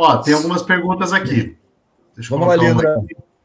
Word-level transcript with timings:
Ó, 0.00 0.16
tem 0.16 0.32
algumas 0.32 0.62
perguntas 0.62 1.12
aqui. 1.12 1.58
Deixa 2.16 2.30
Vamos 2.30 2.48
lá, 2.48 2.54
Leandro. 2.54 2.88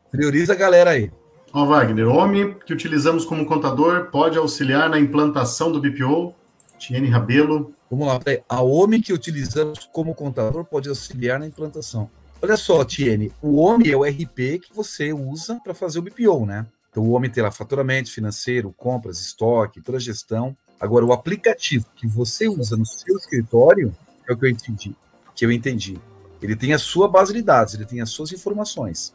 Prioriza 0.09 0.53
a 0.53 0.55
galera 0.55 0.91
aí. 0.91 1.11
Ó, 1.51 1.65
Wagner, 1.65 2.07
homem 2.07 2.55
que 2.65 2.71
utilizamos 2.71 3.25
como 3.25 3.45
contador 3.45 4.09
pode 4.09 4.37
auxiliar 4.37 4.89
na 4.89 4.97
implantação 4.97 5.69
do 5.69 5.81
BPO? 5.81 6.33
Tiene 6.79 7.09
Rabelo. 7.09 7.73
Vamos 7.91 8.07
lá, 8.07 8.21
a 8.47 8.61
OMI 8.63 9.01
que 9.01 9.11
utilizamos 9.11 9.89
como 9.91 10.15
contador 10.15 10.63
pode 10.63 10.87
auxiliar 10.87 11.39
na 11.39 11.45
implantação. 11.45 12.09
Olha 12.41 12.55
só, 12.55 12.85
Tiene, 12.85 13.33
o 13.41 13.61
OMI 13.61 13.91
é 13.91 13.97
o 13.97 14.05
RP 14.05 14.59
que 14.61 14.73
você 14.73 15.11
usa 15.11 15.59
para 15.61 15.73
fazer 15.73 15.99
o 15.99 16.01
BPO, 16.01 16.45
né? 16.45 16.65
Então, 16.89 17.03
o 17.03 17.11
OMI 17.11 17.27
tem 17.27 17.43
lá 17.43 17.51
faturamento 17.51 18.09
financeiro, 18.09 18.73
compras, 18.77 19.19
estoque, 19.19 19.81
toda 19.81 19.97
a 19.97 20.01
gestão. 20.01 20.55
Agora, 20.79 21.03
o 21.03 21.11
aplicativo 21.11 21.85
que 21.97 22.07
você 22.07 22.47
usa 22.47 22.77
no 22.77 22.85
seu 22.85 23.17
escritório 23.17 23.93
é 24.25 24.31
o 24.31 24.37
que 24.37 24.45
eu 24.45 24.49
entendi. 24.49 24.95
Que 25.35 25.45
eu 25.45 25.51
entendi. 25.51 25.99
Ele 26.45 26.55
tem 26.55 26.73
a 26.73 26.79
sua 26.79 27.07
base 27.07 27.33
de 27.33 27.41
dados, 27.41 27.73
ele 27.73 27.85
tem 27.85 28.01
as 28.01 28.09
suas 28.09 28.31
informações. 28.31 29.13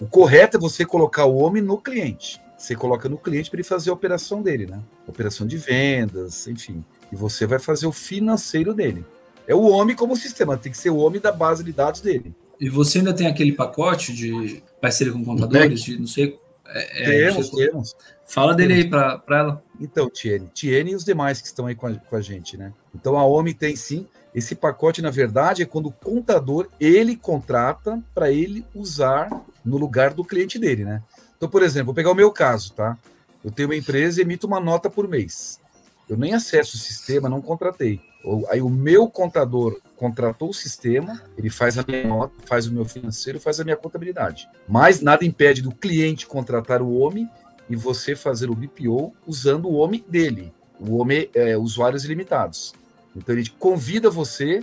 O 0.00 0.06
correto 0.06 0.56
é 0.56 0.60
você 0.60 0.84
colocar 0.84 1.24
o 1.24 1.36
homem 1.36 1.62
no 1.62 1.78
cliente. 1.78 2.40
Você 2.58 2.74
coloca 2.74 3.08
no 3.08 3.18
cliente 3.18 3.50
para 3.50 3.58
ele 3.58 3.68
fazer 3.68 3.90
a 3.90 3.92
operação 3.92 4.42
dele, 4.42 4.66
né? 4.66 4.80
Operação 5.06 5.46
de 5.46 5.56
vendas, 5.56 6.46
enfim. 6.46 6.84
E 7.12 7.16
você 7.16 7.46
vai 7.46 7.58
fazer 7.58 7.86
o 7.86 7.92
financeiro 7.92 8.74
dele. 8.74 9.04
É 9.46 9.54
o 9.54 9.62
homem 9.62 9.94
como 9.94 10.16
sistema, 10.16 10.56
tem 10.56 10.72
que 10.72 10.78
ser 10.78 10.90
o 10.90 10.96
homem 10.96 11.20
da 11.20 11.30
base 11.30 11.62
de 11.62 11.72
dados 11.72 12.00
dele. 12.00 12.34
E 12.58 12.68
você 12.68 12.98
ainda 12.98 13.12
tem 13.12 13.26
aquele 13.26 13.52
pacote 13.52 14.12
de 14.12 14.62
parceria 14.80 15.12
com 15.12 15.24
contadores, 15.24 15.82
de 15.82 15.98
não 15.98 16.06
sei. 16.06 16.38
É, 16.66 17.02
é 17.02 17.28
temos, 17.28 17.50
temos. 17.50 17.96
Fala 18.26 18.54
dele 18.54 18.74
aí 18.74 18.88
para 18.88 19.22
ela. 19.28 19.62
Então, 19.78 20.08
Tiene, 20.08 20.48
Tiene 20.54 20.92
e 20.92 20.94
os 20.94 21.04
demais 21.04 21.40
que 21.40 21.46
estão 21.46 21.66
aí 21.66 21.74
com 21.74 21.86
a, 21.86 21.94
com 21.94 22.16
a 22.16 22.20
gente, 22.20 22.56
né? 22.56 22.72
Então 22.94 23.18
a 23.18 23.26
OMI 23.26 23.52
tem 23.52 23.76
sim. 23.76 24.06
Esse 24.34 24.54
pacote, 24.54 25.00
na 25.00 25.10
verdade, 25.10 25.62
é 25.62 25.66
quando 25.66 25.86
o 25.86 25.92
contador 25.92 26.68
ele 26.80 27.16
contrata 27.16 28.02
para 28.14 28.30
ele 28.32 28.66
usar 28.74 29.30
no 29.64 29.76
lugar 29.76 30.12
do 30.12 30.24
cliente 30.24 30.58
dele, 30.58 30.84
né? 30.84 31.02
Então, 31.36 31.48
por 31.48 31.62
exemplo, 31.62 31.86
vou 31.86 31.94
pegar 31.94 32.10
o 32.10 32.14
meu 32.14 32.32
caso, 32.32 32.72
tá? 32.72 32.98
Eu 33.44 33.50
tenho 33.50 33.68
uma 33.68 33.76
empresa 33.76 34.20
e 34.20 34.22
emito 34.22 34.46
uma 34.46 34.58
nota 34.58 34.90
por 34.90 35.06
mês. 35.06 35.60
Eu 36.08 36.16
nem 36.16 36.34
acesso 36.34 36.76
o 36.76 36.80
sistema, 36.80 37.28
não 37.28 37.40
contratei. 37.40 38.00
Aí 38.48 38.60
o 38.62 38.70
meu 38.70 39.08
contador 39.08 39.78
contratou 39.96 40.48
o 40.48 40.54
sistema, 40.54 41.22
ele 41.36 41.50
faz 41.50 41.78
a 41.78 41.84
minha 41.86 42.06
nota, 42.06 42.32
faz 42.46 42.66
o 42.66 42.72
meu 42.72 42.84
financeiro, 42.84 43.38
faz 43.38 43.60
a 43.60 43.64
minha 43.64 43.76
contabilidade. 43.76 44.48
Mas 44.66 45.00
nada 45.00 45.24
impede 45.24 45.60
do 45.60 45.70
cliente 45.70 46.26
contratar 46.26 46.80
o 46.80 46.98
homem 46.98 47.28
e 47.68 47.76
você 47.76 48.16
fazer 48.16 48.50
o 48.50 48.54
BPO 48.54 49.14
usando 49.26 49.66
o 49.66 49.74
homem 49.74 50.02
dele, 50.08 50.52
o 50.80 50.96
homem 50.96 51.28
é, 51.34 51.56
usuários 51.56 52.04
ilimitados. 52.04 52.72
Então 53.14 53.34
ele 53.34 53.48
convida 53.58 54.10
você 54.10 54.62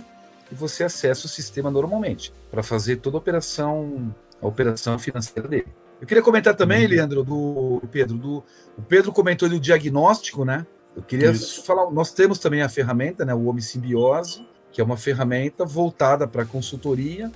e 0.50 0.54
você 0.54 0.84
acessa 0.84 1.26
o 1.26 1.28
sistema 1.28 1.70
normalmente 1.70 2.32
para 2.50 2.62
fazer 2.62 2.96
toda 2.96 3.16
a 3.16 3.20
operação, 3.20 4.14
a 4.40 4.46
operação 4.46 4.98
financeira 4.98 5.48
dele. 5.48 5.68
Eu 6.00 6.06
queria 6.06 6.22
comentar 6.22 6.54
também, 6.54 6.84
uhum. 6.84 6.90
Leandro, 6.90 7.22
do 7.24 7.82
Pedro, 7.90 8.18
do 8.18 8.44
o 8.76 8.82
Pedro 8.82 9.12
comentou 9.12 9.48
do 9.48 9.60
diagnóstico, 9.60 10.44
né? 10.44 10.66
Eu 10.96 11.02
queria 11.02 11.30
Isso. 11.30 11.62
falar, 11.62 11.90
nós 11.90 12.12
temos 12.12 12.38
também 12.38 12.60
a 12.60 12.68
ferramenta, 12.68 13.24
né, 13.24 13.32
o 13.32 13.44
Homem 13.44 13.62
Simbiose, 13.62 14.46
que 14.72 14.80
é 14.80 14.84
uma 14.84 14.96
ferramenta 14.96 15.64
voltada 15.64 16.26
para 16.26 16.44
consultoria 16.44 17.30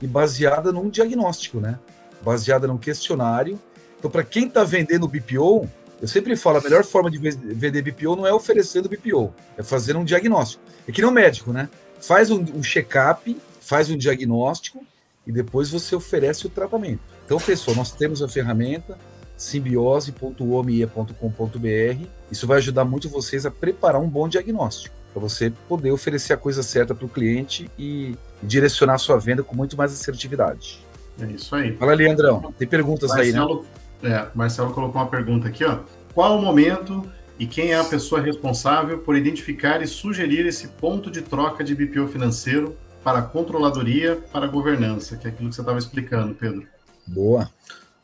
e 0.00 0.06
baseada 0.06 0.72
num 0.72 0.88
diagnóstico, 0.88 1.60
né? 1.60 1.78
Baseada 2.22 2.66
num 2.66 2.78
questionário. 2.78 3.60
Então, 3.98 4.10
para 4.10 4.22
quem 4.22 4.46
está 4.46 4.64
vendendo 4.64 5.08
BPO, 5.08 5.68
eu 6.02 6.08
sempre 6.08 6.34
falo, 6.34 6.58
a 6.58 6.60
melhor 6.60 6.82
forma 6.82 7.08
de 7.08 7.16
vender 7.16 7.80
BPO 7.80 8.16
não 8.16 8.26
é 8.26 8.34
oferecendo 8.34 8.88
BPO, 8.88 9.32
é 9.56 9.62
fazer 9.62 9.96
um 9.96 10.04
diagnóstico. 10.04 10.60
É 10.86 10.90
que 10.90 11.00
nem 11.00 11.08
um 11.08 11.14
médico, 11.14 11.52
né? 11.52 11.68
Faz 12.00 12.28
um, 12.28 12.40
um 12.40 12.60
check-up, 12.60 13.40
faz 13.60 13.88
um 13.88 13.96
diagnóstico 13.96 14.84
e 15.24 15.30
depois 15.30 15.70
você 15.70 15.94
oferece 15.94 16.44
o 16.44 16.50
tratamento. 16.50 16.98
Então, 17.24 17.38
pessoal, 17.38 17.76
nós 17.76 17.92
temos 17.92 18.20
a 18.20 18.26
ferramenta 18.26 18.98
simbiose.omie.com.br. 19.36 22.06
Isso 22.32 22.48
vai 22.48 22.58
ajudar 22.58 22.84
muito 22.84 23.08
vocês 23.08 23.46
a 23.46 23.50
preparar 23.50 24.00
um 24.00 24.08
bom 24.08 24.28
diagnóstico, 24.28 24.96
para 25.12 25.22
você 25.22 25.52
poder 25.68 25.92
oferecer 25.92 26.32
a 26.32 26.36
coisa 26.36 26.64
certa 26.64 26.96
para 26.96 27.06
o 27.06 27.08
cliente 27.08 27.70
e 27.78 28.16
direcionar 28.42 28.94
a 28.94 28.98
sua 28.98 29.18
venda 29.18 29.44
com 29.44 29.54
muito 29.54 29.76
mais 29.76 29.92
assertividade. 29.92 30.84
É 31.20 31.26
isso 31.26 31.54
aí. 31.54 31.76
Fala, 31.76 31.94
Leandrão. 31.94 32.52
Tem 32.58 32.66
perguntas 32.66 33.10
Marcelo, 33.10 33.54
aí, 33.54 33.60
né? 33.60 33.66
É, 34.02 34.26
Marcelo 34.34 34.72
colocou 34.72 35.00
uma 35.00 35.08
pergunta 35.08 35.48
aqui, 35.48 35.64
ó. 35.64 35.80
Qual 36.14 36.38
o 36.38 36.42
momento 36.42 37.08
e 37.38 37.46
quem 37.46 37.72
é 37.72 37.78
a 37.78 37.84
pessoa 37.84 38.20
responsável 38.20 38.98
por 38.98 39.16
identificar 39.16 39.82
e 39.82 39.86
sugerir 39.86 40.46
esse 40.46 40.68
ponto 40.68 41.10
de 41.10 41.22
troca 41.22 41.64
de 41.64 41.74
BPO 41.74 42.08
financeiro 42.08 42.76
para 43.02 43.18
a 43.18 43.22
controladoria, 43.22 44.16
para 44.32 44.44
a 44.44 44.48
governança, 44.48 45.16
que 45.16 45.26
é 45.26 45.30
aquilo 45.30 45.48
que 45.48 45.54
você 45.54 45.60
estava 45.60 45.78
explicando, 45.78 46.34
Pedro? 46.34 46.66
Boa. 47.06 47.50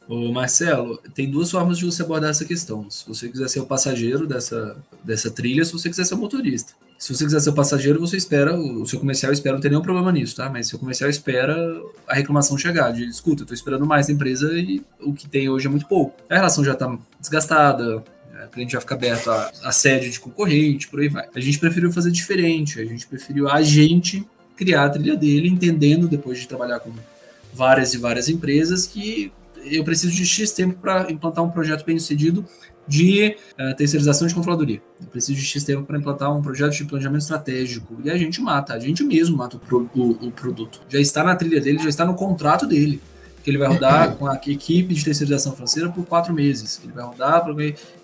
Ô 0.08 0.32
Marcelo, 0.32 0.96
tem 1.14 1.30
duas 1.30 1.50
formas 1.50 1.78
de 1.78 1.84
você 1.84 2.02
abordar 2.02 2.30
essa 2.30 2.44
questão. 2.44 2.88
Se 2.90 3.06
você 3.06 3.28
quiser 3.28 3.48
ser 3.48 3.60
o 3.60 3.66
passageiro 3.66 4.26
dessa, 4.26 4.76
dessa 5.04 5.30
trilha, 5.30 5.64
se 5.64 5.72
você 5.72 5.88
quiser 5.88 6.04
ser 6.04 6.14
o 6.14 6.18
motorista. 6.18 6.72
Se 6.98 7.14
você 7.14 7.24
quiser 7.24 7.38
ser 7.38 7.52
passageiro, 7.52 8.00
você 8.00 8.16
espera, 8.16 8.58
o 8.58 8.84
seu 8.84 8.98
comercial 8.98 9.32
espera, 9.32 9.54
não 9.54 9.60
tem 9.60 9.70
nenhum 9.70 9.82
problema 9.82 10.10
nisso, 10.10 10.34
tá? 10.34 10.50
Mas 10.50 10.66
seu 10.66 10.80
comercial 10.80 11.08
espera 11.08 11.56
a 12.08 12.14
reclamação 12.14 12.58
chegar, 12.58 12.90
de 12.92 13.08
escuta, 13.08 13.44
eu 13.44 13.46
tô 13.46 13.54
esperando 13.54 13.86
mais 13.86 14.08
da 14.08 14.12
empresa 14.12 14.52
e 14.58 14.82
o 15.00 15.12
que 15.12 15.28
tem 15.28 15.48
hoje 15.48 15.68
é 15.68 15.70
muito 15.70 15.86
pouco. 15.86 16.20
A 16.28 16.34
relação 16.34 16.64
já 16.64 16.74
tá 16.74 16.98
desgastada, 17.20 17.98
o 17.98 18.48
cliente 18.50 18.72
já 18.72 18.80
fica 18.80 18.96
aberto 18.96 19.30
a 19.30 19.52
assédio 19.62 20.10
de 20.10 20.18
concorrente, 20.18 20.88
por 20.88 20.98
aí 20.98 21.08
vai. 21.08 21.28
A 21.32 21.40
gente 21.40 21.60
preferiu 21.60 21.92
fazer 21.92 22.10
diferente, 22.10 22.80
a 22.80 22.84
gente 22.84 23.06
preferiu 23.06 23.48
a 23.48 23.62
gente 23.62 24.26
criar 24.56 24.86
a 24.86 24.90
trilha 24.90 25.16
dele, 25.16 25.48
entendendo, 25.48 26.08
depois 26.08 26.40
de 26.40 26.48
trabalhar 26.48 26.80
com 26.80 26.90
várias 27.54 27.94
e 27.94 27.98
várias 27.98 28.28
empresas, 28.28 28.88
que 28.88 29.30
eu 29.64 29.84
preciso 29.84 30.12
de 30.12 30.24
X 30.24 30.52
tempo 30.52 30.78
para 30.78 31.10
implantar 31.10 31.44
um 31.44 31.50
projeto 31.50 31.84
bem 31.84 31.98
sucedido 31.98 32.44
de 32.86 33.36
uh, 33.58 33.76
terceirização 33.76 34.26
de 34.26 34.34
controladoria. 34.34 34.80
Eu 35.00 35.06
preciso 35.08 35.38
de 35.38 35.44
X 35.44 35.62
tempo 35.62 35.84
para 35.84 35.98
implantar 35.98 36.34
um 36.34 36.40
projeto 36.40 36.72
de 36.72 36.84
planejamento 36.84 37.22
estratégico. 37.22 37.98
E 38.02 38.10
a 38.10 38.16
gente 38.16 38.40
mata, 38.40 38.72
a 38.72 38.78
gente 38.78 39.04
mesmo 39.04 39.36
mata 39.36 39.56
o, 39.56 39.60
pro, 39.60 39.90
o, 39.94 40.10
o, 40.26 40.30
produto. 40.32 40.80
Já 40.88 40.98
está 40.98 41.22
na 41.22 41.36
trilha 41.36 41.60
dele, 41.60 41.78
já 41.78 41.88
está 41.88 42.04
no 42.04 42.14
contrato 42.14 42.66
dele. 42.66 43.00
Que 43.44 43.50
ele 43.50 43.58
vai 43.58 43.68
rodar 43.68 44.16
com 44.16 44.26
a 44.26 44.34
equipe 44.34 44.94
de 44.94 45.04
terceirização 45.04 45.52
financeira 45.52 45.88
por 45.90 46.04
quatro 46.04 46.32
meses. 46.32 46.76
Que 46.76 46.86
ele 46.86 46.94
vai 46.94 47.04
rodar 47.04 47.44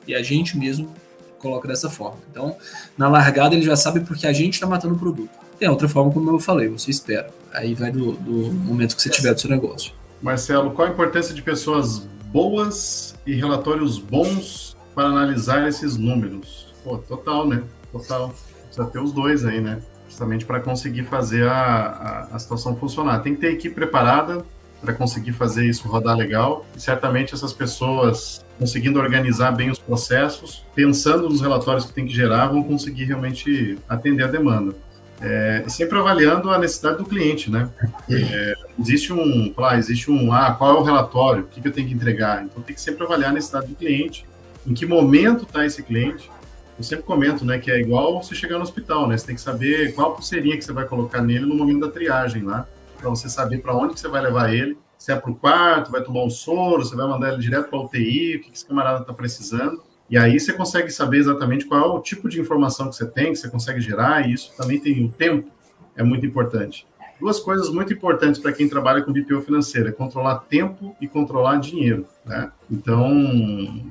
e 0.06 0.14
a 0.14 0.22
gente 0.22 0.56
mesmo 0.56 0.92
coloca 1.38 1.66
dessa 1.66 1.90
forma. 1.90 2.18
Então, 2.30 2.56
na 2.96 3.08
largada, 3.08 3.54
ele 3.54 3.64
já 3.64 3.76
sabe 3.76 4.00
porque 4.00 4.26
a 4.26 4.32
gente 4.32 4.54
está 4.54 4.66
matando 4.66 4.94
o 4.94 4.98
produto. 4.98 5.30
Tem 5.58 5.68
outra 5.68 5.88
forma, 5.88 6.12
como 6.12 6.30
eu 6.30 6.38
falei, 6.38 6.68
você 6.68 6.90
espera. 6.90 7.30
Aí 7.52 7.74
vai 7.74 7.90
do, 7.90 8.12
do 8.12 8.52
momento 8.52 8.96
que 8.96 9.02
você 9.02 9.08
tiver 9.08 9.34
do 9.34 9.40
seu 9.40 9.50
negócio. 9.50 9.92
Marcelo, 10.24 10.70
qual 10.70 10.88
a 10.88 10.90
importância 10.90 11.34
de 11.34 11.42
pessoas 11.42 12.08
boas 12.32 13.14
e 13.26 13.34
relatórios 13.34 13.98
bons 13.98 14.74
para 14.94 15.08
analisar 15.08 15.68
esses 15.68 15.98
números? 15.98 16.72
Pô, 16.82 16.96
total, 16.96 17.46
né? 17.46 17.62
Total. 17.92 18.34
Precisa 18.64 18.86
ter 18.86 19.00
os 19.00 19.12
dois 19.12 19.44
aí, 19.44 19.60
né? 19.60 19.82
Justamente 20.08 20.46
para 20.46 20.60
conseguir 20.60 21.02
fazer 21.04 21.46
a, 21.46 21.52
a, 21.52 22.36
a, 22.36 22.38
situação 22.38 22.74
funcionar. 22.74 23.18
Tem 23.18 23.34
que 23.34 23.42
ter 23.42 23.52
equipe 23.52 23.74
preparada 23.74 24.42
para 24.80 24.94
conseguir 24.94 25.32
fazer 25.32 25.66
isso 25.66 25.86
rodar 25.86 26.16
legal. 26.16 26.64
E 26.74 26.80
certamente 26.80 27.34
essas 27.34 27.52
pessoas, 27.52 28.42
conseguindo 28.58 28.98
organizar 28.98 29.52
bem 29.52 29.70
os 29.70 29.78
processos, 29.78 30.64
pensando 30.74 31.28
nos 31.28 31.42
relatórios 31.42 31.84
que 31.84 31.92
tem 31.92 32.06
que 32.06 32.14
gerar, 32.14 32.46
vão 32.46 32.62
conseguir 32.62 33.04
realmente 33.04 33.78
atender 33.86 34.24
a 34.24 34.28
demanda. 34.28 34.74
É, 35.20 35.64
sempre 35.68 35.98
avaliando 35.98 36.50
a 36.50 36.58
necessidade 36.58 36.98
do 36.98 37.04
cliente, 37.04 37.50
né? 37.50 37.70
É, 38.10 38.54
existe 38.78 39.12
um, 39.12 39.54
lá, 39.56 39.76
existe 39.78 40.10
um, 40.10 40.32
ah, 40.32 40.52
qual 40.52 40.76
é 40.76 40.80
o 40.80 40.82
relatório, 40.82 41.44
o 41.44 41.46
que, 41.46 41.60
que 41.60 41.68
eu 41.68 41.72
tenho 41.72 41.88
que 41.88 41.94
entregar? 41.94 42.44
Então 42.44 42.62
tem 42.62 42.74
que 42.74 42.80
sempre 42.80 43.04
avaliar 43.04 43.30
a 43.30 43.32
necessidade 43.32 43.68
do 43.68 43.74
cliente, 43.74 44.26
em 44.66 44.74
que 44.74 44.84
momento 44.84 45.44
está 45.44 45.64
esse 45.64 45.82
cliente. 45.82 46.30
Eu 46.76 46.82
sempre 46.82 47.04
comento, 47.04 47.44
né, 47.44 47.58
que 47.58 47.70
é 47.70 47.78
igual 47.78 48.20
você 48.20 48.34
chegar 48.34 48.56
no 48.56 48.62
hospital, 48.62 49.06
né? 49.06 49.16
Você 49.16 49.26
tem 49.26 49.34
que 49.36 49.40
saber 49.40 49.94
qual 49.94 50.14
pulseirinha 50.14 50.56
que 50.56 50.64
você 50.64 50.72
vai 50.72 50.84
colocar 50.84 51.22
nele 51.22 51.46
no 51.46 51.54
momento 51.54 51.80
da 51.80 51.90
triagem 51.90 52.42
lá, 52.42 52.66
para 52.98 53.08
você 53.08 53.28
saber 53.28 53.58
para 53.58 53.74
onde 53.74 53.94
que 53.94 54.00
você 54.00 54.08
vai 54.08 54.20
levar 54.20 54.52
ele. 54.52 54.76
Se 54.98 55.12
é 55.12 55.16
para 55.16 55.30
o 55.30 55.34
quarto, 55.34 55.92
vai 55.92 56.02
tomar 56.02 56.24
um 56.24 56.30
soro, 56.30 56.84
você 56.84 56.96
vai 56.96 57.06
mandar 57.06 57.32
ele 57.32 57.42
direto 57.42 57.68
para 57.68 57.78
a 57.78 57.82
UTI, 57.82 58.36
o 58.36 58.40
que, 58.40 58.50
que 58.50 58.56
esse 58.56 58.66
camarada 58.66 59.02
está 59.02 59.12
precisando. 59.12 59.82
E 60.08 60.18
aí 60.18 60.38
você 60.38 60.52
consegue 60.52 60.90
saber 60.90 61.18
exatamente 61.18 61.64
qual 61.64 61.80
é 61.80 61.86
o 61.86 62.00
tipo 62.00 62.28
de 62.28 62.40
informação 62.40 62.88
que 62.90 62.96
você 62.96 63.06
tem, 63.06 63.32
que 63.32 63.36
você 63.36 63.48
consegue 63.48 63.80
gerar, 63.80 64.28
e 64.28 64.32
isso 64.34 64.52
também 64.56 64.78
tem 64.78 65.04
o 65.04 65.08
tempo, 65.08 65.50
é 65.96 66.02
muito 66.02 66.26
importante. 66.26 66.86
Duas 67.20 67.40
coisas 67.40 67.70
muito 67.70 67.92
importantes 67.92 68.40
para 68.40 68.52
quem 68.52 68.68
trabalha 68.68 69.00
com 69.02 69.12
BPO 69.12 69.40
financeira, 69.42 69.88
é 69.88 69.92
controlar 69.92 70.40
tempo 70.40 70.94
e 71.00 71.06
controlar 71.06 71.56
dinheiro, 71.56 72.06
né? 72.26 72.50
Então, 72.70 73.12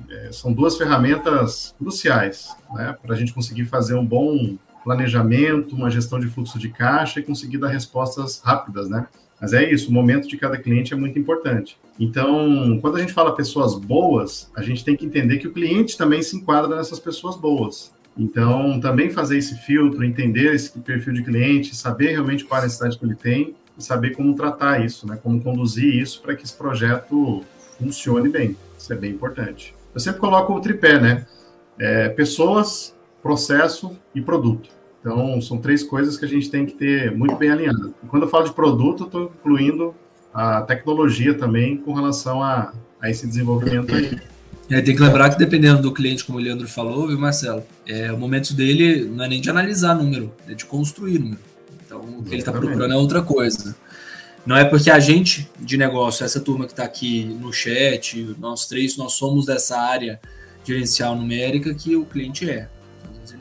é, 0.09 0.31
são 0.31 0.51
duas 0.51 0.77
ferramentas 0.77 1.73
cruciais, 1.79 2.55
né, 2.73 2.95
para 3.01 3.15
a 3.15 3.17
gente 3.17 3.33
conseguir 3.33 3.65
fazer 3.65 3.95
um 3.95 4.05
bom 4.05 4.57
planejamento, 4.83 5.75
uma 5.75 5.89
gestão 5.89 6.19
de 6.19 6.27
fluxo 6.27 6.59
de 6.59 6.69
caixa 6.69 7.19
e 7.19 7.23
conseguir 7.23 7.57
dar 7.57 7.69
respostas 7.69 8.41
rápidas, 8.43 8.89
né? 8.89 9.07
Mas 9.39 9.51
é 9.51 9.69
isso, 9.69 9.89
o 9.89 9.93
momento 9.93 10.27
de 10.27 10.37
cada 10.37 10.57
cliente 10.57 10.93
é 10.93 10.95
muito 10.95 11.19
importante. 11.19 11.77
Então, 11.99 12.79
quando 12.79 12.95
a 12.95 12.99
gente 12.99 13.11
fala 13.11 13.35
pessoas 13.35 13.75
boas, 13.75 14.49
a 14.55 14.61
gente 14.61 14.85
tem 14.85 14.95
que 14.95 15.05
entender 15.05 15.37
que 15.37 15.47
o 15.47 15.51
cliente 15.51 15.97
também 15.97 16.21
se 16.21 16.37
enquadra 16.37 16.75
nessas 16.75 16.99
pessoas 16.99 17.35
boas. 17.35 17.93
Então, 18.17 18.79
também 18.79 19.09
fazer 19.09 19.37
esse 19.37 19.55
filtro, 19.55 20.03
entender 20.03 20.53
esse 20.53 20.79
perfil 20.79 21.13
de 21.13 21.23
cliente, 21.23 21.75
saber 21.75 22.11
realmente 22.11 22.45
qual 22.45 22.61
a 22.61 22.63
necessidade 22.63 22.97
que 22.97 23.05
ele 23.05 23.15
tem 23.15 23.55
e 23.77 23.83
saber 23.83 24.11
como 24.11 24.35
tratar 24.35 24.85
isso, 24.85 25.07
né? 25.07 25.19
Como 25.21 25.41
conduzir 25.41 25.93
isso 25.93 26.21
para 26.21 26.35
que 26.35 26.43
esse 26.43 26.55
projeto 26.55 27.43
funcione 27.77 28.29
bem. 28.29 28.55
Isso 28.77 28.93
é 28.93 28.95
bem 28.95 29.11
importante. 29.11 29.75
Eu 29.93 29.99
sempre 29.99 30.19
coloco 30.19 30.53
o 30.53 30.61
tripé, 30.61 30.99
né? 30.99 31.25
É, 31.77 32.09
pessoas, 32.09 32.92
processo 33.23 33.97
e 34.13 34.21
produto. 34.21 34.69
Então, 34.99 35.41
são 35.41 35.57
três 35.57 35.81
coisas 35.81 36.17
que 36.17 36.25
a 36.25 36.27
gente 36.27 36.49
tem 36.49 36.65
que 36.65 36.73
ter 36.73 37.11
muito 37.15 37.35
bem 37.35 37.49
alinhado. 37.49 37.93
E 38.03 38.07
quando 38.07 38.23
eu 38.23 38.29
falo 38.29 38.45
de 38.45 38.53
produto, 38.53 39.05
estou 39.05 39.31
incluindo 39.39 39.95
a 40.33 40.61
tecnologia 40.61 41.33
também 41.33 41.77
com 41.77 41.93
relação 41.93 42.43
a, 42.43 42.73
a 43.01 43.09
esse 43.09 43.25
desenvolvimento 43.25 43.95
aí. 43.95 44.19
É, 44.69 44.81
tem 44.81 44.95
que 44.95 45.01
lembrar 45.01 45.29
que 45.29 45.37
dependendo 45.37 45.81
do 45.81 45.93
cliente, 45.93 46.23
como 46.23 46.37
o 46.37 46.41
Leandro 46.41 46.67
falou, 46.67 47.07
viu, 47.07 47.19
Marcelo? 47.19 47.63
É, 47.85 48.11
o 48.11 48.17
momento 48.17 48.53
dele 48.53 49.05
não 49.05 49.25
é 49.25 49.27
nem 49.27 49.41
de 49.41 49.49
analisar 49.49 49.93
número, 49.93 50.33
é 50.47 50.53
de 50.53 50.65
construir 50.65 51.19
número. 51.19 51.41
Então, 51.85 51.99
o 51.99 52.23
que 52.23 52.29
ele 52.29 52.39
está 52.39 52.51
procurando 52.51 52.93
é 52.93 52.97
outra 52.97 53.21
coisa. 53.21 53.75
Não 54.45 54.57
é 54.57 54.65
porque 54.65 54.89
a 54.89 54.99
gente 54.99 55.49
de 55.59 55.77
negócio, 55.77 56.25
essa 56.25 56.39
turma 56.39 56.65
que 56.65 56.71
está 56.71 56.83
aqui 56.83 57.25
no 57.39 57.51
chat, 57.51 58.35
nós 58.39 58.65
três, 58.65 58.97
nós 58.97 59.13
somos 59.13 59.45
dessa 59.45 59.77
área 59.77 60.19
gerencial 60.65 61.15
numérica 61.15 61.73
que 61.73 61.95
o 61.95 62.05
cliente 62.05 62.49
é. 62.49 62.69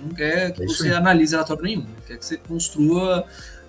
Ele 0.03 0.09
não 0.09 0.15
quer 0.15 0.53
que 0.53 0.63
é 0.63 0.67
você 0.67 0.91
analise 0.91 1.33
relatório 1.33 1.63
nenhum, 1.63 1.83
ele 1.83 2.03
quer 2.07 2.19
que 2.19 2.25
você 2.25 2.37
construa 2.37 3.25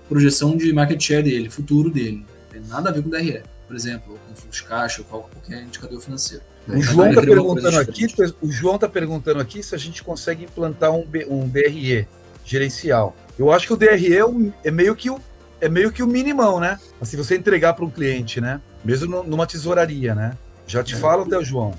projeção 0.10 0.58
de 0.58 0.74
market 0.74 1.02
share 1.02 1.24
dele, 1.24 1.50
futuro 1.50 1.90
dele. 1.90 2.26
Não 2.28 2.62
tem 2.62 2.70
nada 2.70 2.90
a 2.90 2.92
ver 2.92 3.04
com 3.04 3.10
DRE, 3.10 3.44
por 3.68 3.76
exemplo, 3.76 4.20
com 4.28 4.36
fluxo 4.36 4.64
de 4.64 4.68
caixa 4.68 5.04
ou 5.10 5.22
qualquer 5.22 5.64
indicador 5.64 6.02
financeiro. 6.02 6.44
O 6.68 6.82
João 6.82 7.10
está 7.10 7.22
perguntando 7.22 7.80
aqui, 7.80 8.08
o 8.42 8.52
João 8.52 8.78
tá 8.78 8.90
perguntando 8.90 9.40
aqui 9.40 9.62
se 9.62 9.76
a 9.76 9.78
gente 9.78 10.04
consegue 10.04 10.46
implantar 10.46 10.92
um, 10.92 11.06
um 11.30 11.48
DRE 11.48 12.08
gerencial. 12.46 13.16
Eu 13.38 13.52
acho 13.52 13.68
que 13.68 13.74
o 13.74 13.78
DRE 13.78 14.16
é, 14.16 14.26
um, 14.26 14.52
é 14.64 14.72
meio 14.72 14.96
que 14.96 15.10
o 15.10 15.20
é 15.60 15.70
meio 15.70 15.94
que 15.94 16.04
o 16.04 16.08
minimão, 16.08 16.60
né? 16.60 16.78
Assim, 17.00 17.16
você 17.16 17.38
entregar 17.38 17.74
para 17.74 17.86
um 17.86 17.90
cliente, 17.90 18.42
né? 18.42 18.60
Mesmo 18.84 19.24
numa 19.24 19.48
tesouraria, 19.48 20.14
né? 20.14 20.38
Já 20.68 20.84
te 20.84 20.94
é. 20.94 20.98
falo, 20.98 21.24
até 21.24 21.42
João. 21.42 21.74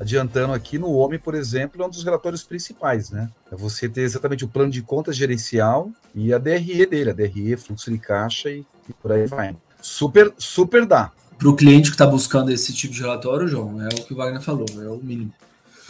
Adiantando 0.00 0.52
aqui 0.52 0.78
no 0.78 0.92
homem, 0.92 1.18
por 1.18 1.34
exemplo, 1.34 1.82
é 1.82 1.86
um 1.86 1.90
dos 1.90 2.04
relatórios 2.04 2.42
principais, 2.42 3.10
né? 3.10 3.28
É 3.50 3.56
você 3.56 3.88
ter 3.88 4.02
exatamente 4.02 4.44
o 4.44 4.48
plano 4.48 4.70
de 4.70 4.80
contas 4.80 5.16
gerencial 5.16 5.90
e 6.14 6.32
a 6.32 6.38
DRE 6.38 6.86
dele, 6.86 7.10
a 7.10 7.12
DRE, 7.12 7.56
fluxo 7.56 7.90
de 7.90 7.98
caixa 7.98 8.50
e, 8.50 8.64
e 8.88 8.92
por 8.92 9.10
aí 9.10 9.26
vai. 9.26 9.56
Super, 9.80 10.32
super 10.38 10.86
dá 10.86 11.12
para 11.38 11.48
o 11.48 11.54
cliente 11.54 11.90
que 11.90 11.94
está 11.94 12.06
buscando 12.06 12.50
esse 12.50 12.72
tipo 12.72 12.92
de 12.92 13.00
relatório, 13.00 13.46
João, 13.46 13.80
é 13.80 13.86
o 13.86 14.04
que 14.04 14.12
o 14.12 14.16
Wagner 14.16 14.42
falou, 14.42 14.66
é 14.82 14.88
o 14.88 14.98
mínimo. 14.98 15.32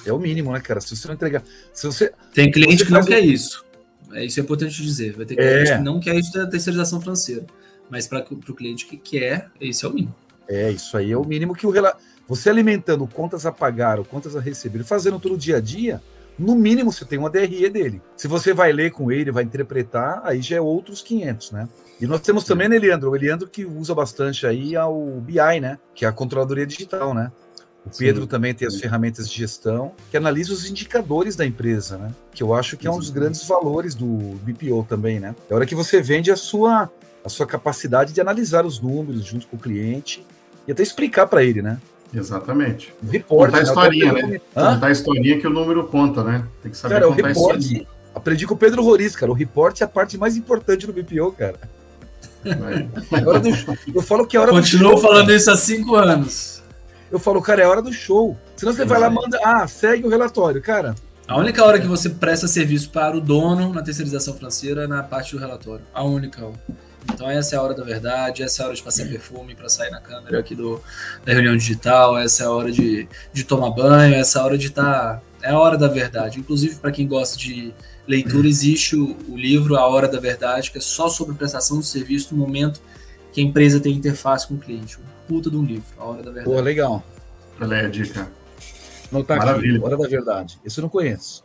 É 0.05 0.13
o 0.13 0.19
mínimo, 0.19 0.53
né, 0.53 0.61
cara? 0.61 0.81
Se 0.81 0.95
você 0.95 1.09
não 1.09 1.15
entregar. 1.15 1.43
Se 1.73 1.87
você, 1.87 2.13
Tem 2.33 2.51
cliente 2.51 2.85
que 2.85 2.93
não 2.93 3.05
quer 3.05 3.21
isso. 3.21 3.65
É, 4.13 4.25
isso 4.25 4.39
é 4.39 4.43
importante 4.43 4.83
dizer. 4.83 5.15
Vai 5.15 5.27
ter 5.27 5.37
cliente 5.37 5.71
é. 5.71 5.77
que 5.77 5.83
não 5.83 5.99
quer 6.01 6.15
isso 6.17 6.33
da 6.33 6.47
terceirização 6.47 7.01
financeira. 7.01 7.45
Mas 7.91 8.07
para 8.07 8.25
o 8.31 8.55
cliente 8.55 8.87
que 8.87 8.97
quer, 8.97 9.51
esse 9.61 9.85
é 9.85 9.89
o 9.89 9.93
mínimo. 9.93 10.15
É, 10.49 10.71
isso 10.71 10.97
aí 10.97 11.13
é 11.13 11.17
o 11.17 11.25
mínimo 11.25 11.55
que 11.55 11.67
o. 11.67 11.73
Você 12.27 12.51
alimentando 12.51 13.07
contas 13.07 13.47
a 13.47 13.53
pagar 13.53 13.99
ou 13.99 14.05
contas 14.05 14.37
a 14.37 14.41
receber, 14.41 14.83
fazendo 14.85 15.19
tudo 15.19 15.37
dia 15.37 15.57
a 15.57 15.61
dia, 15.61 16.03
no 16.39 16.55
mínimo 16.55 16.93
você 16.93 17.05
tem 17.05 17.19
uma 17.19 17.29
DRE 17.29 17.69
dele. 17.69 18.01
Se 18.17 18.29
você 18.29 18.55
vai 18.55 18.73
ler 18.73 18.93
com 18.93 19.11
ele, 19.11 19.33
vai 19.33 19.43
interpretar, 19.43 20.21
aí 20.25 20.41
já 20.41 20.57
é 20.57 20.61
outros 20.61 21.03
500, 21.03 21.53
né? 21.53 21.69
E 22.01 22.07
nós 22.07 22.21
temos 22.21 22.45
também, 22.45 22.69
né, 22.69 22.79
Leandro? 22.79 23.11
O 23.11 23.15
Leandro 23.15 23.49
que 23.49 23.65
usa 23.65 23.95
bastante 23.95 24.47
aí 24.47 24.77
ao 24.77 25.21
BI, 25.21 25.61
né? 25.61 25.79
Que 25.95 26.05
é 26.05 26.09
a 26.09 26.13
controladoria 26.13 26.67
digital, 26.67 27.13
né? 27.13 27.33
O 27.85 27.97
Pedro 27.97 28.23
sim, 28.23 28.29
também 28.29 28.55
tem 28.55 28.69
as 28.69 28.77
ferramentas 28.77 29.29
de 29.29 29.37
gestão 29.37 29.93
que 30.11 30.17
analisa 30.17 30.53
os 30.53 30.69
indicadores 30.69 31.35
da 31.35 31.47
empresa, 31.47 31.97
né? 31.97 32.13
Que 32.33 32.43
eu 32.43 32.55
acho 32.55 32.77
que 32.77 32.87
é 32.87 32.91
um 32.91 32.99
dos 32.99 33.11
grandes 33.11 33.43
valores 33.45 33.95
do 33.95 34.07
BPO 34.43 34.85
também, 34.89 35.19
né? 35.19 35.35
É 35.49 35.55
a 35.55 35.57
hora 35.57 35.67
que 35.67 35.75
você 35.75 36.01
vende 36.01 36.31
a 36.31 36.37
sua, 36.37 36.91
a 37.25 37.29
sua 37.29 37.47
capacidade 37.47 38.13
de 38.13 38.21
analisar 38.21 38.67
os 38.67 38.79
números 38.81 39.25
junto 39.25 39.49
com 39.49 39.57
o 39.57 39.59
cliente 39.59 40.25
e 40.69 40.73
até 40.73 40.83
explicar 40.83 41.27
para 41.27 41.43
ele, 41.43 41.63
né? 41.63 41.79
Exatamente. 42.15 42.95
Report, 43.11 43.51
contar 43.51 43.59
a 43.59 43.63
historinha, 43.63 44.13
né? 44.13 44.41
Contar 44.55 44.87
a 44.87 44.91
historinha 44.91 45.41
que 45.41 45.47
o 45.47 45.51
número 45.51 45.85
conta, 45.89 46.23
né? 46.23 46.45
Tem 46.63 46.71
que 46.71 46.77
saber 46.77 46.95
cara, 46.95 47.07
contar 47.09 47.23
o 47.23 47.27
report, 47.27 47.63
Aprendi 48.15 48.47
com 48.47 48.55
o 48.55 48.57
Pedro 48.57 48.83
Roriz, 48.83 49.17
cara. 49.17 49.31
O 49.33 49.35
report 49.35 49.81
é 49.81 49.85
a 49.85 49.89
parte 49.89 50.19
mais 50.19 50.37
importante 50.37 50.87
do 50.87 50.93
BPO, 50.93 51.33
cara. 51.33 51.59
É 52.45 53.21
do, 53.41 53.95
eu 53.95 54.03
falo 54.03 54.27
que 54.27 54.37
é 54.37 54.41
hora 54.41 54.51
Continuou 54.53 54.95
do 54.95 55.01
show. 55.01 55.09
falando 55.09 55.27
cara. 55.27 55.37
isso 55.37 55.51
há 55.51 55.57
cinco 55.57 55.95
anos. 55.95 56.63
Eu 57.11 57.19
falo, 57.19 57.41
cara, 57.41 57.63
é 57.63 57.67
hora 57.67 57.81
do 57.81 57.93
show. 57.93 58.37
Senão 58.57 58.73
você 58.73 58.85
vai 58.85 59.01
lá 59.01 59.09
manda, 59.09 59.39
ah, 59.43 59.67
segue 59.67 60.05
o 60.05 60.09
relatório, 60.09 60.61
cara. 60.61 60.95
A 61.27 61.39
única 61.39 61.65
hora 61.65 61.79
que 61.79 61.87
você 61.87 62.11
presta 62.11 62.49
serviço 62.49 62.91
para 62.91 63.17
o 63.17 63.21
dono 63.21 63.73
na 63.73 63.83
terceirização 63.83 64.35
financeira 64.35 64.85
é 64.85 64.87
na 64.87 65.03
parte 65.03 65.35
do 65.35 65.41
relatório. 65.41 65.85
A 65.93 66.03
única. 66.03 66.51
Então 67.13 67.31
essa 67.31 67.57
é 67.57 67.59
a 67.59 67.63
hora 67.63 67.75
da 67.75 67.83
verdade, 67.83 68.43
essa 68.43 68.63
é 68.63 68.65
a 68.65 68.67
hora 68.67 68.77
de 68.77 68.83
passar 68.83 69.07
perfume 69.07 69.55
para 69.55 69.69
sair 69.69 69.91
na 69.91 70.01
câmera 70.01 70.39
aqui 70.39 70.55
do, 70.55 70.81
da 71.25 71.33
reunião 71.33 71.57
digital, 71.57 72.19
essa 72.19 72.45
é 72.45 72.47
a 72.47 72.51
hora 72.51 72.71
de, 72.71 73.09
de 73.33 73.45
tomar 73.45 73.71
banho, 73.71 74.15
essa 74.15 74.39
é 74.39 74.43
a 74.43 74.45
hora 74.45 74.59
de 74.59 74.67
estar. 74.67 75.17
Tá, 75.17 75.23
é 75.43 75.51
a 75.51 75.59
hora 75.59 75.77
da 75.77 75.89
verdade. 75.89 76.39
Inclusive, 76.39 76.77
para 76.77 76.91
quem 76.91 77.07
gosta 77.07 77.39
de 77.39 77.73
leitura, 78.07 78.49
existe 78.49 78.97
o, 78.97 79.17
o, 79.29 79.37
livro 79.37 79.77
A 79.77 79.87
Hora 79.87 80.09
da 80.09 80.19
Verdade, 80.19 80.71
que 80.71 80.79
é 80.79 80.81
só 80.81 81.09
sobre 81.09 81.35
prestação 81.35 81.79
de 81.79 81.87
serviço 81.87 82.35
no 82.35 82.41
momento 82.41 82.81
que 83.33 83.41
a 83.41 83.45
empresa 83.45 83.79
tem 83.79 83.95
interface 83.95 84.47
com 84.47 84.55
o 84.55 84.59
cliente. 84.59 84.99
Um 84.99 85.03
puta 85.29 85.51
de 85.51 85.57
um 85.57 85.65
livro, 85.65 85.85
A 85.99 86.05
Hora 86.05 86.23
da 86.23 86.31
Verdade. 86.31 86.57
Pô, 86.57 86.61
legal. 86.61 87.05
Olha 87.61 87.77
aí 87.77 87.87
a 87.87 87.89
dica. 87.89 88.29
Não 89.13 89.23
tá 89.23 89.37
Maravilha. 89.37 89.77
aqui, 89.77 89.85
Hora 89.85 89.97
da 89.97 90.09
Verdade. 90.09 90.59
Esse 90.65 90.81
eu 90.81 90.83
não 90.83 90.89
conheço. 90.89 91.45